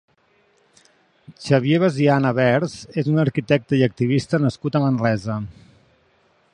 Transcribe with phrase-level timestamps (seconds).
[1.47, 5.39] Xavier Basiana Vers és un arquitecte i activista nascut a Manresa.